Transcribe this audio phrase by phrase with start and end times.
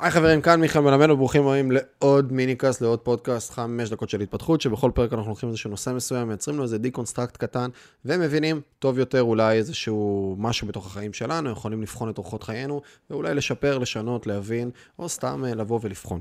[0.00, 4.60] היי חברים, כאן מיכאל מלמד וברוכים הבאים לעוד מיניקאסט, לעוד פודקאסט, חמש דקות של התפתחות,
[4.60, 7.68] שבכל פרק אנחנו לוקחים איזשהו נושא מסוים, מייצרים לו איזה דיקונסטרקט קטן,
[8.04, 12.80] ומבינים טוב יותר אולי איזשהו משהו בתוך החיים שלנו, יכולים לבחון את אורחות חיינו,
[13.10, 16.20] ואולי לשפר, לשנות, להבין, או סתם אה, לבוא ולבחון.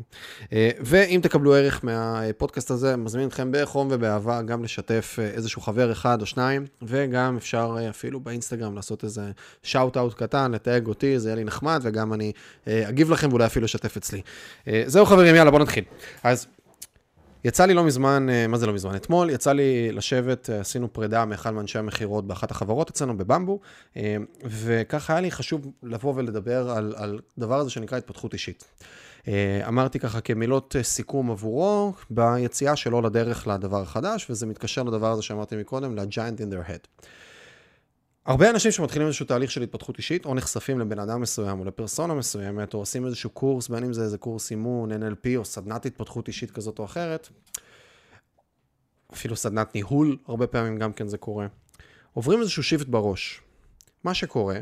[0.53, 5.91] אה, ואם תקבלו ערך מהפודקאסט הזה, מזמין אתכם בחום ובאהבה גם לשתף אה, איזשהו חבר
[5.91, 9.31] אחד או שניים, וגם אפשר אפילו באינסטגרם לעשות איזה
[9.63, 12.31] shout-out קטן, לתייג אותי, זה יהיה לי נחמד, וגם אני
[12.67, 14.21] אגיב לכם ואולי אפילו לשתף אצלי.
[14.67, 15.83] אה, זהו חברים, יאללה, בואו נתחיל.
[16.23, 16.47] אז
[17.43, 18.95] יצא לי לא מזמן, אה, מה זה לא מזמן?
[18.95, 23.59] אתמול יצא לי לשבת, אה, עשינו פרידה מאחד מאנשי המכירות באחת החברות אצלנו בבמבו,
[24.43, 28.63] וככה היה לי חשוב לבוא ולדבר על, על דבר הזה שנקרא התפתחות אישית.
[29.67, 35.55] אמרתי ככה כמילות סיכום עבורו ביציאה שלו לדרך לדבר החדש, וזה מתקשר לדבר הזה שאמרתי
[35.55, 37.03] מקודם, ל-giant in your head.
[38.27, 42.13] הרבה אנשים שמתחילים איזשהו תהליך של התפתחות אישית, או נחשפים לבן אדם מסוים, או לפרסונה
[42.13, 46.27] מסוימת, או עושים איזשהו קורס, בין אם זה איזה קורס אימון, NLP, או סדנת התפתחות
[46.27, 47.29] אישית כזאת או אחרת,
[49.13, 51.47] אפילו סדנת ניהול, הרבה פעמים גם כן זה קורה.
[52.13, 53.41] עוברים איזשהו שיפט בראש.
[54.03, 54.59] מה שקורה,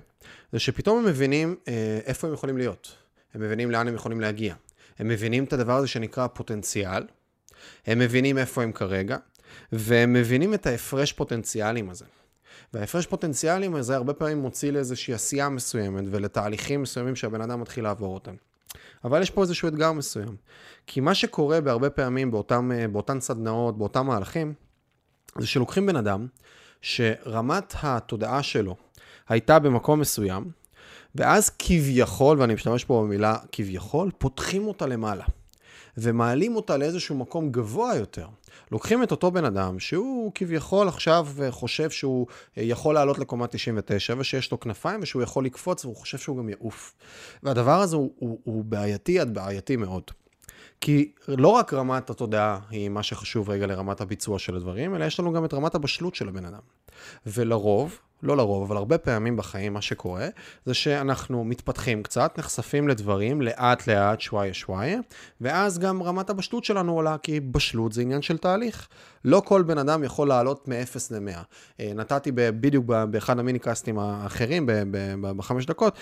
[0.52, 2.96] זה שפתאום הם מבינים אה, איפה הם יכולים להיות.
[3.34, 4.56] הם מבינים לאן הם יכולים להגיע.
[5.00, 7.04] הם מבינים את הדבר הזה שנקרא פוטנציאל,
[7.86, 9.18] הם מבינים איפה הם כרגע,
[9.72, 12.06] והם מבינים את ההפרש פוטנציאלים הזה.
[12.74, 18.14] וההפרש פוטנציאלים הזה הרבה פעמים מוציא לאיזושהי עשייה מסוימת ולתהליכים מסוימים שהבן אדם מתחיל לעבור
[18.14, 18.36] אותם.
[19.04, 20.36] אבל יש פה איזשהו אתגר מסוים.
[20.88, 24.54] כי מה שקורה בהרבה פעמים באותם, אה, באותן סדנאות, באותם מהלכים,
[25.38, 26.28] זה שלוקחים בן אדם
[26.82, 28.76] שרמת התודעה שלו
[29.30, 30.52] הייתה במקום מסוים,
[31.16, 35.26] ואז כביכול, ואני משתמש פה במילה כביכול, פותחים אותה למעלה.
[35.98, 38.28] ומעלים אותה לאיזשהו מקום גבוה יותר.
[38.72, 44.52] לוקחים את אותו בן אדם, שהוא כביכול עכשיו חושב שהוא יכול לעלות לקומה 99, ושיש
[44.52, 46.94] לו כנפיים, ושהוא יכול לקפוץ, והוא חושב שהוא גם יעוף.
[47.44, 50.04] והדבר הזה הוא, הוא, הוא בעייתי עד בעייתי מאוד.
[50.86, 55.20] כי לא רק רמת התודעה היא מה שחשוב רגע לרמת הביצוע של הדברים, אלא יש
[55.20, 56.60] לנו גם את רמת הבשלות של הבן אדם.
[57.26, 60.28] ולרוב, לא לרוב, אבל הרבה פעמים בחיים מה שקורה,
[60.66, 65.00] זה שאנחנו מתפתחים קצת, נחשפים לדברים לאט לאט, שוואיה שוואיה,
[65.42, 68.88] ואז גם רמת הבשלות שלנו עולה, כי בשלות זה עניין של תהליך.
[69.26, 71.84] לא כל בן אדם יכול לעלות מ-0 ל-100.
[71.96, 74.70] נתתי בדיוק באחד המיניקאסטים האחרים,
[75.22, 75.98] בחמש דקות,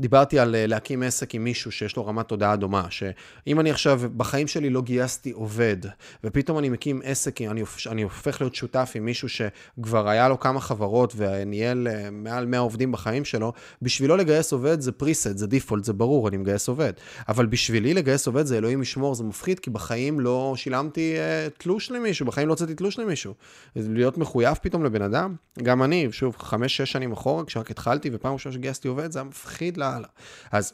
[0.00, 4.00] דיברתי על אה, להקים עסק עם מישהו שיש לו רמת תודעה דומה, שאם אני עכשיו
[4.16, 5.76] בחיים שלי לא גייסתי עובד,
[6.24, 10.60] ופתאום אני מקים עסק, אני, אני הופך להיות שותף עם מישהו שכבר היה לו כמה
[10.60, 13.52] חברות וניהל אה, מעל 100 עובדים בחיים שלו,
[13.82, 16.92] בשבילו לגייס עובד זה פריסט, זה דיפולט, זה ברור, אני מגייס עובד.
[17.28, 21.90] אבל בשבילי לגייס עובד זה אלוהים ישמור, זה מפחיד, כי בחיים לא שילמתי uh, תלוש
[21.90, 23.34] למישהו, בחיים לא הוצאתי תלוש למישהו.
[23.76, 28.52] להיות מחויב פתאום לבן אדם, גם אני, שוב, חמש-שש שנים אחורה, כשרק התחלתי ופעם ראשונה
[28.52, 30.08] שגייסתי עובד, זה היה מפחיד לאללה.
[30.52, 30.72] אז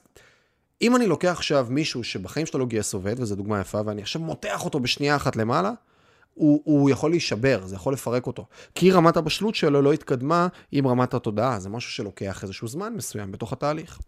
[0.83, 4.23] אם אני לוקח עכשיו מישהו שבחיים שלו לא גייס עובד, וזו דוגמה יפה, ואני עכשיו
[4.23, 5.73] מותח אותו בשנייה אחת למעלה,
[6.35, 8.47] הוא, הוא יכול להישבר, זה יכול לפרק אותו.
[8.75, 13.33] כי רמת הבשלות שלו לא התקדמה עם רמת התודעה, זה משהו שלוקח איזשהו זמן מסוים
[13.33, 13.99] בתוך התהליך.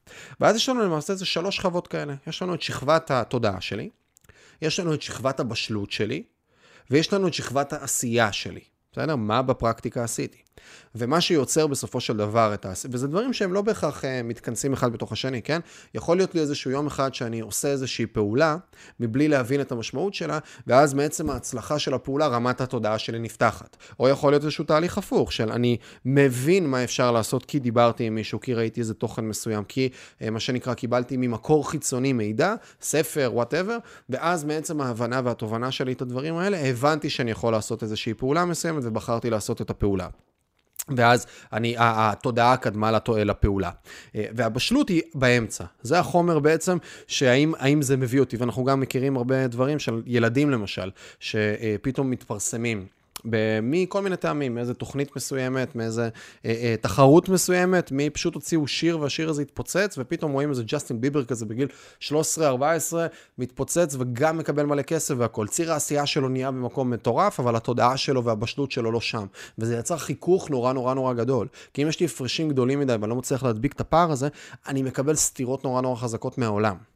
[0.40, 2.14] ואז יש לנו למעשה איזה שלוש שכבות כאלה.
[2.26, 3.90] יש לנו את שכבת התודעה שלי,
[4.62, 6.22] יש לנו את שכבת הבשלות שלי,
[6.90, 8.60] ויש לנו את שכבת העשייה שלי.
[8.92, 9.16] בסדר?
[9.16, 10.38] מה בפרקטיקה עשיתי?
[10.94, 12.72] ומה שיוצר בסופו של דבר את ה...
[12.90, 15.60] וזה דברים שהם לא בהכרח uh, מתכנסים אחד בתוך השני, כן?
[15.94, 18.56] יכול להיות לי איזשהו יום אחד שאני עושה איזושהי פעולה,
[19.00, 23.76] מבלי להבין את המשמעות שלה, ואז מעצם ההצלחה של הפעולה, רמת התודעה שלי נפתחת.
[24.00, 28.14] או יכול להיות איזשהו תהליך הפוך, של אני מבין מה אפשר לעשות כי דיברתי עם
[28.14, 29.88] מישהו, כי ראיתי איזה תוכן מסוים, כי
[30.20, 36.02] uh, מה שנקרא קיבלתי ממקור חיצוני מידע, ספר, וואטאבר, ואז מעצם ההבנה והתובנה שלי את
[36.02, 40.08] הדברים האלה, הבנתי שאני יכול לעשות איזושהי פעולה מסוימת ובחרתי לעשות את הפעולה.
[40.96, 42.90] ואז אני, התודעה קדמה
[43.24, 43.70] לפעולה.
[44.16, 45.64] אה, והבשלות היא באמצע.
[45.82, 50.90] זה החומר בעצם, שהאם זה מביא אותי, ואנחנו גם מכירים הרבה דברים של ילדים למשל,
[51.20, 52.97] שפתאום מתפרסמים.
[53.62, 56.08] מכל מיני טעמים, מאיזה תוכנית מסוימת, מאיזה
[56.44, 61.00] אה, אה, תחרות מסוימת, מי פשוט הוציאו שיר והשיר הזה התפוצץ, ופתאום רואים איזה ג'סטין
[61.00, 61.68] ביבר כזה בגיל
[62.00, 62.10] 13-14,
[63.38, 65.46] מתפוצץ וגם מקבל מלא כסף והכל.
[65.46, 69.26] ציר העשייה שלו נהיה במקום מטורף, אבל התודעה שלו והבשלות שלו לא שם.
[69.58, 71.46] וזה יצר חיכוך נורא נורא נורא גדול.
[71.74, 74.28] כי אם יש לי הפרשים גדולים מדי ואני לא מצליח להדביק את הפער הזה,
[74.66, 76.87] אני מקבל סתירות נורא נורא חזקות מהעולם.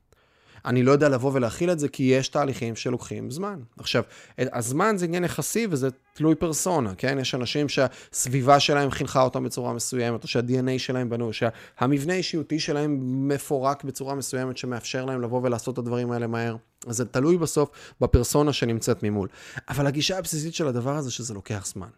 [0.64, 3.60] אני לא יודע לבוא ולהכיל את זה, כי יש תהליכים שלוקחים זמן.
[3.78, 4.02] עכשיו,
[4.38, 7.18] הזמן זה עניין יחסי וזה תלוי פרסונה, כן?
[7.20, 12.98] יש אנשים שהסביבה שלהם חינכה אותם בצורה מסוימת, או שה-DNA שלהם בנו, שהמבנה האישיותי שלהם
[13.28, 16.56] מפורק בצורה מסוימת, שמאפשר להם לבוא ולעשות את הדברים האלה מהר.
[16.86, 17.70] אז זה תלוי בסוף
[18.00, 19.28] בפרסונה שנמצאת ממול.
[19.68, 21.88] אבל הגישה הבסיסית של הדבר הזה, שזה לוקח זמן.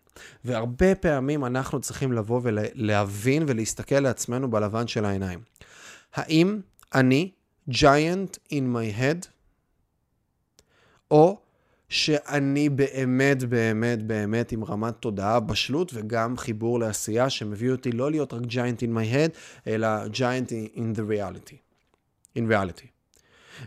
[0.44, 5.40] והרבה פעמים אנחנו צריכים לבוא ולהבין ולהסתכל לעצמנו בלבן של העיניים.
[6.14, 6.58] האם
[6.94, 7.31] אני
[7.70, 9.26] giant in my head,
[11.11, 11.38] או
[11.88, 18.32] שאני באמת, באמת, באמת עם רמת תודעה, בשלות וגם חיבור לעשייה שמביא אותי לא להיות
[18.32, 21.64] רק giant in my head, אלא giant in the reality.
[22.37, 22.94] in reality.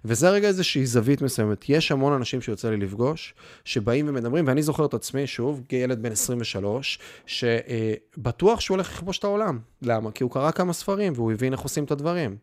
[0.06, 1.70] וזה רגע איזושהי זווית מסוימת.
[1.70, 3.34] יש המון אנשים שיוצא לי לפגוש,
[3.66, 9.24] שבאים ומדברים, ואני זוכר את עצמי, שוב, כילד בן 23, שבטוח שהוא הולך לכבוש את
[9.24, 9.60] העולם.
[9.82, 10.12] למה?
[10.12, 12.38] כי הוא קרא כמה ספרים, והוא הבין איך עושים את הדברים.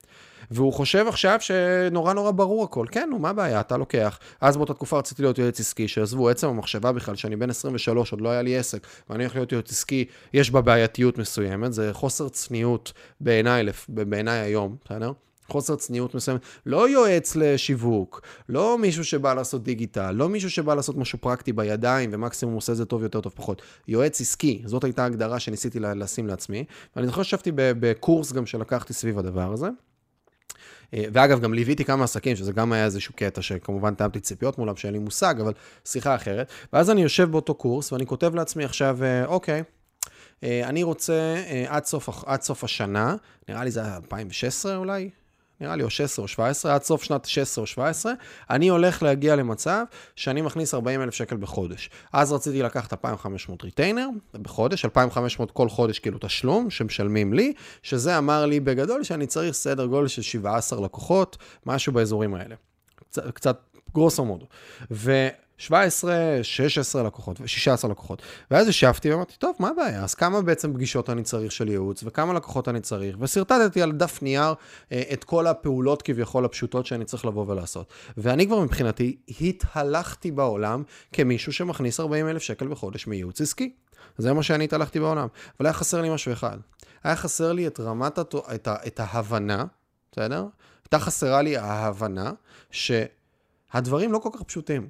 [0.50, 2.86] והוא חושב עכשיו שנורא נורא ברור הכל.
[2.90, 3.60] כן, נו, מה הבעיה?
[3.60, 4.18] אתה לוקח.
[4.40, 8.20] אז באותה תקופה רציתי להיות יועץ עסקי, שעזבו, עצם המחשבה בכלל, שאני בן 23, עוד
[8.20, 10.04] לא היה לי עסק, ואני הולך להיות יועץ עסקי,
[10.34, 15.12] יש בה בעייתיות מסוימת, זה חוסר צניעות בעיניי, בעיניי היום, בסדר?
[15.48, 20.96] חוסר צניעות מסוים, לא יועץ לשיווק, לא מישהו שבא לעשות דיגיטל, לא מישהו שבא לעשות
[20.96, 23.62] משהו פרקטי בידיים ומקסימום עושה זה טוב יותר, טוב פחות.
[23.88, 26.64] יועץ עסקי, זאת הייתה הגדרה שניסיתי לשים לעצמי,
[26.96, 29.68] ואני זוכר שישבתי בקורס גם שלקחתי סביב הדבר הזה.
[30.94, 34.76] אה, ואגב, גם ליוויתי כמה עסקים, שזה גם היה איזשהו קטע שכמובן תיאמתי ציפיות מולם,
[34.76, 35.52] שאין לי מושג, אבל
[35.84, 36.52] שיחה אחרת.
[36.72, 39.62] ואז אני יושב באותו קורס ואני כותב לעצמי עכשיו, אה, אוקיי,
[40.44, 43.16] אה, אני רוצה עד סוף, עד סוף השנה,
[43.48, 45.10] נראה לי זה היה 2016 אולי,
[45.60, 48.12] נראה לי או 16 או 17, עד סוף שנת 16 או 17,
[48.50, 49.84] אני הולך להגיע למצב
[50.16, 51.90] שאני מכניס 40 אלף שקל בחודש.
[52.12, 57.52] אז רציתי לקחת 2,500 retainer בחודש, 2,500 כל חודש כאילו תשלום שמשלמים לי,
[57.82, 61.36] שזה אמר לי בגדול שאני צריך סדר גודל של 17 לקוחות,
[61.66, 62.54] משהו באזורים האלה.
[63.10, 63.60] קצת, קצת
[63.94, 64.46] גרוסו מודו.
[65.58, 68.22] 17, 16 לקוחות ו-16 לקוחות.
[68.50, 70.04] ואז ישבתי ואמרתי, טוב, מה הבעיה?
[70.04, 73.16] אז כמה בעצם פגישות אני צריך של ייעוץ וכמה לקוחות אני צריך?
[73.20, 74.54] ושרטטתי על דף נייר
[74.92, 77.92] אה, את כל הפעולות כביכול הפשוטות שאני צריך לבוא ולעשות.
[78.16, 83.72] ואני כבר מבחינתי התהלכתי בעולם כמישהו שמכניס 40 אלף שקל בחודש מייעוץ עסקי.
[84.18, 85.28] זה מה שאני התהלכתי בעולם.
[85.58, 86.58] אבל היה חסר לי משהו אחד.
[87.04, 88.34] היה חסר לי את רמת, הת...
[88.54, 88.76] את, ה...
[88.86, 89.64] את ההבנה,
[90.12, 90.46] בסדר?
[90.84, 92.32] הייתה חסרה לי ההבנה
[92.70, 94.88] שהדברים לא כל כך פשוטים.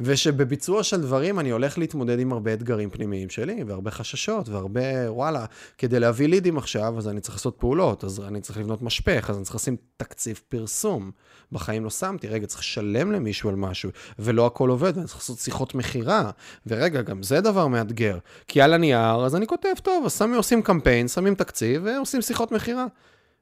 [0.00, 5.44] ושבביצוע של דברים אני הולך להתמודד עם הרבה אתגרים פנימיים שלי, והרבה חששות, והרבה, וואלה,
[5.78, 9.36] כדי להביא לידים עכשיו, אז אני צריך לעשות פעולות, אז אני צריך לבנות משפך, אז
[9.36, 11.10] אני צריך לשים תקציב פרסום.
[11.52, 15.38] בחיים לא שמתי, רגע, צריך לשלם למישהו על משהו, ולא הכל עובד, ואני צריך לעשות
[15.38, 16.30] שיחות מכירה.
[16.66, 18.18] ורגע, גם זה דבר מאתגר.
[18.48, 22.52] כי על הנייר, אז אני כותב, טוב, אז שמים, עושים קמפיין, שמים תקציב, ועושים שיחות
[22.52, 22.86] מכירה.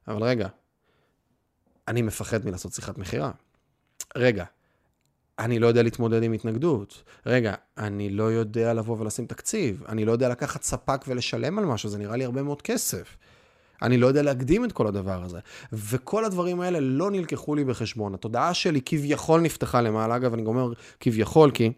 [0.08, 0.48] אבל רגע,
[1.88, 3.30] אני מפחד מלעשות שיחת מכירה.
[4.16, 4.44] רגע,
[5.38, 7.02] אני לא יודע להתמודד עם התנגדות.
[7.26, 9.82] רגע, אני לא יודע לבוא ולשים תקציב.
[9.88, 13.16] אני לא יודע לקחת ספק ולשלם על משהו, זה נראה לי הרבה מאוד כסף.
[13.82, 15.38] אני לא יודע להקדים את כל הדבר הזה.
[15.72, 18.14] וכל הדברים האלה לא נלקחו לי בחשבון.
[18.14, 21.72] התודעה שלי כביכול נפתחה למעלה, אגב, אני אומר כביכול, כי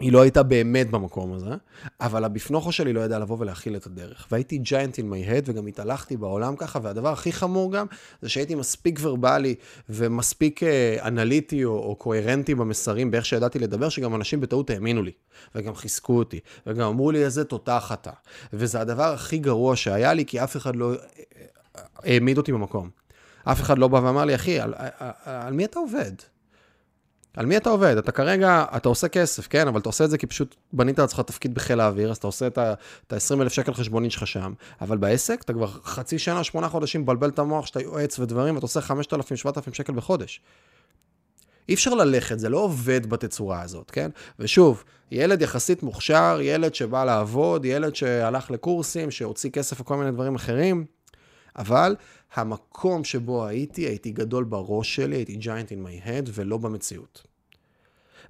[0.00, 1.50] היא לא הייתה באמת במקום הזה,
[2.00, 4.26] אבל הבפנוכו שלי לא ידע לבוא ולהכיל את הדרך.
[4.30, 7.86] והייתי giant in my head, וגם התהלכתי בעולם ככה, והדבר הכי חמור גם,
[8.22, 9.54] זה שהייתי מספיק ורבלי
[9.88, 15.12] ומספיק אה, אנליטי או, או קוהרנטי במסרים באיך שידעתי לדבר, שגם אנשים בטעות האמינו לי,
[15.54, 18.12] וגם חיזקו אותי, וגם אמרו לי איזה תותח אתה.
[18.52, 22.90] וזה הדבר הכי גרוע שהיה לי, כי אף אחד לא אה, אה, העמיד אותי במקום.
[23.44, 26.12] אף אחד לא בא ואמר לי, אחי, על, על, על, על מי אתה עובד?
[27.36, 27.96] על מי אתה עובד?
[27.96, 29.68] אתה כרגע, אתה עושה כסף, כן?
[29.68, 32.46] אבל אתה עושה את זה כי פשוט בנית לעצמך תפקיד בחיל האוויר, אז אתה עושה
[32.46, 34.52] את ה-20 אלף שקל חשבונית שלך שם.
[34.80, 38.64] אבל בעסק, אתה כבר חצי שנה, שמונה חודשים מבלבל את המוח שאתה יועץ ודברים, ואתה
[38.64, 40.40] עושה 5,000, 7,000 שקל בחודש.
[41.68, 44.10] אי אפשר ללכת, זה לא עובד בתצורה הזאת, כן?
[44.38, 50.34] ושוב, ילד יחסית מוכשר, ילד שבא לעבוד, ילד שהלך לקורסים, שהוציא כסף וכל מיני דברים
[50.34, 50.84] אחרים,
[51.56, 51.96] אבל
[52.34, 57.26] המקום שבו הייתי, הייתי גדול בראש שלי, הייתי giant in my head ולא במציאות.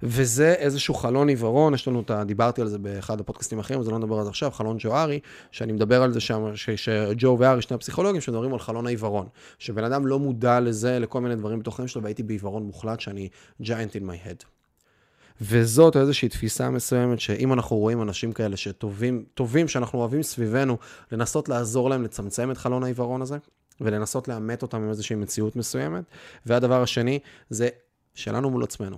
[0.03, 2.23] וזה איזשהו חלון עיוורון, יש לנו את ה...
[2.23, 5.19] דיברתי על זה באחד הפודקאסטים האחרים, אז לא נדבר על זה עכשיו, חלון ג'ו ארי,
[5.51, 9.27] שאני מדבר על זה שם, שג'ו וארי, שני הפסיכולוגים, שמדברים על חלון העיוורון.
[9.59, 13.29] שבן אדם לא מודע לזה, לכל מיני דברים בתוך החיים שלו, והייתי בעיוורון מוחלט שאני
[13.63, 14.45] giant in my head.
[15.41, 20.77] וזאת איזושהי תפיסה מסוימת, שאם אנחנו רואים אנשים כאלה שטובים, טובים, שאנחנו אוהבים סביבנו,
[21.11, 23.37] לנסות לעזור להם לצמצם את חלון העיוורון הזה,
[23.81, 26.03] ולנסות לאמת אותם עם איזושהי מציאות מסוימת.
[26.45, 27.19] והדבר השני,
[27.49, 27.69] זה
[28.13, 28.97] שלנו מול עצמנו.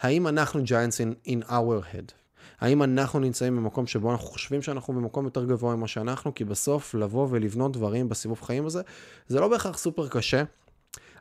[0.00, 2.12] האם אנחנו giants in, in our head?
[2.60, 6.34] האם אנחנו נמצאים במקום שבו אנחנו חושבים שאנחנו במקום יותר גבוה ממה שאנחנו?
[6.34, 8.82] כי בסוף לבוא ולבנות דברים בסיבוב חיים הזה,
[9.28, 10.42] זה לא בהכרח סופר קשה,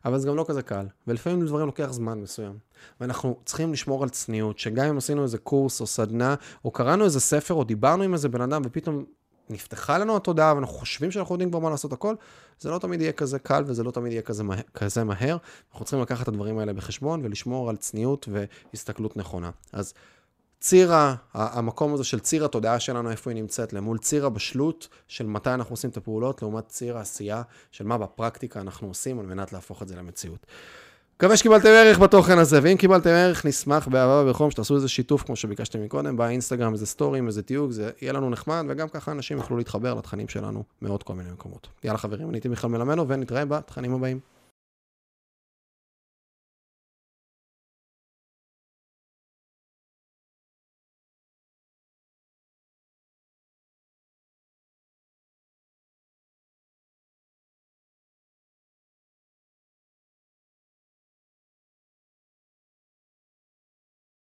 [0.06, 0.86] אבל זה גם לא כזה קל.
[1.08, 2.58] ולפעמים לדברים לוקח זמן מסוים.
[3.02, 6.36] ואנחנו צריכים לשמור על צניעות, שגם אם עשינו איזה קורס או סדנה,
[6.66, 9.06] או קראנו איזה ספר, או דיברנו עם איזה בן אדם, ופתאום
[9.50, 12.16] נפתחה לנו התודעה ואנחנו חושבים שאנחנו יודעים כבר מה לעשות הכל,
[12.60, 15.38] זה לא תמיד יהיה כזה קל וזה לא תמיד יהיה כזה, מה, כזה מהר.
[15.72, 19.50] אנחנו צריכים לקחת את הדברים האלה בחשבון ולשמור על צניעות והסתכלות נכונה.
[19.74, 19.94] אז
[20.60, 20.92] ציר,
[21.34, 25.74] המקום הזה של ציר התודעה שלנו, איפה היא נמצאת, למול ציר הבשלות של מתי אנחנו
[25.74, 29.88] עושים את הפעולות, לעומת ציר העשייה של מה בפרקטיקה אנחנו עושים על מנת להפוך את
[29.88, 30.46] זה למציאות.
[31.18, 35.36] מקווה שקיבלתם ערך בתוכן הזה, ואם קיבלתם ערך, נשמח באהבה ובחום שתעשו איזה שיתוף, כמו
[35.36, 39.58] שביקשתם מקודם, באינסטגרם, איזה סטורים, איזה תיוג, זה יהיה לנו נחמד, וגם ככה אנשים יוכלו
[39.58, 41.68] להתחבר לתכנים שלנו מעוד כל מיני מקומות.
[41.84, 44.20] יאללה חברים, אני הייתי מיכאל מלמנו, ונתראה בתכנים הבאים.